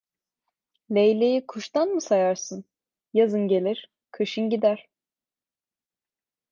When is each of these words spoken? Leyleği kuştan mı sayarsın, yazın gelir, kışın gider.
Leyleği 0.91 1.47
kuştan 1.47 1.87
mı 1.89 2.01
sayarsın, 2.01 2.65
yazın 3.13 3.47
gelir, 3.47 3.89
kışın 4.11 4.49
gider. 4.49 4.89